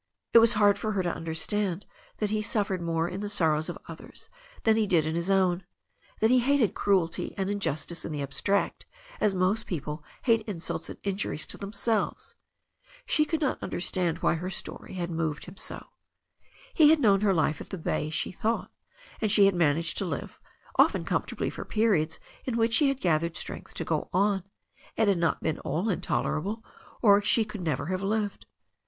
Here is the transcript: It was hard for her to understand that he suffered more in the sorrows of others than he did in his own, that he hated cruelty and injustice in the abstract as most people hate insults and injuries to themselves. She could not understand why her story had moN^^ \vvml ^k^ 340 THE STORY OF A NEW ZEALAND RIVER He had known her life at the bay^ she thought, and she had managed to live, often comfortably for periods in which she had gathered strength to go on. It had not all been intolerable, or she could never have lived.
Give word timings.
It 0.33 0.39
was 0.39 0.53
hard 0.53 0.79
for 0.79 0.93
her 0.93 1.03
to 1.03 1.13
understand 1.15 1.85
that 2.17 2.31
he 2.31 2.41
suffered 2.41 2.81
more 2.81 3.07
in 3.07 3.21
the 3.21 3.29
sorrows 3.29 3.69
of 3.69 3.77
others 3.87 4.31
than 4.63 4.75
he 4.75 4.87
did 4.87 5.05
in 5.05 5.13
his 5.13 5.29
own, 5.29 5.63
that 6.21 6.31
he 6.31 6.39
hated 6.39 6.73
cruelty 6.73 7.35
and 7.37 7.51
injustice 7.51 8.03
in 8.03 8.11
the 8.11 8.23
abstract 8.23 8.87
as 9.19 9.35
most 9.35 9.67
people 9.67 10.03
hate 10.23 10.41
insults 10.49 10.89
and 10.89 10.97
injuries 11.03 11.45
to 11.45 11.55
themselves. 11.55 12.35
She 13.05 13.25
could 13.25 13.41
not 13.41 13.61
understand 13.61 14.23
why 14.23 14.33
her 14.33 14.49
story 14.49 14.95
had 14.95 15.11
moN^^ 15.11 15.17
\vvml 15.17 15.17
^k^ 15.17 15.17
340 15.35 15.51
THE 15.53 15.59
STORY 15.61 15.69
OF 15.69 15.69
A 15.69 15.69
NEW 15.69 15.69
ZEALAND 15.69 15.83
RIVER 15.83 16.49
He 16.73 16.89
had 16.89 16.99
known 16.99 17.21
her 17.21 17.33
life 17.35 17.61
at 17.61 17.69
the 17.69 17.77
bay^ 17.77 18.11
she 18.11 18.31
thought, 18.31 18.71
and 19.21 19.31
she 19.31 19.45
had 19.45 19.53
managed 19.53 19.99
to 19.99 20.05
live, 20.05 20.39
often 20.77 21.05
comfortably 21.05 21.51
for 21.51 21.63
periods 21.63 22.19
in 22.45 22.57
which 22.57 22.73
she 22.73 22.87
had 22.87 22.99
gathered 22.99 23.37
strength 23.37 23.75
to 23.75 23.85
go 23.85 24.09
on. 24.11 24.45
It 24.97 25.07
had 25.07 25.19
not 25.19 25.37
all 25.63 25.83
been 25.83 25.93
intolerable, 25.93 26.65
or 27.03 27.21
she 27.21 27.45
could 27.45 27.61
never 27.61 27.85
have 27.85 28.01
lived. 28.01 28.47